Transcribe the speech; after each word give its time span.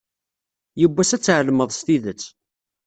Yiwwas 0.79 1.11
ad 1.15 1.21
tɛelmeḍ 1.21 1.69
s 1.73 1.79
tidet. 1.85 2.23